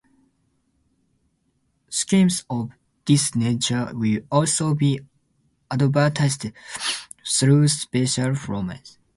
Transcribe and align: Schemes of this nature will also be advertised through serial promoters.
Schemes 1.91 2.43
of 2.49 2.71
this 3.05 3.35
nature 3.35 3.91
will 3.93 4.21
also 4.31 4.73
be 4.73 4.99
advertised 5.69 6.47
through 7.23 7.67
serial 7.67 8.33
promoters. 8.35 8.97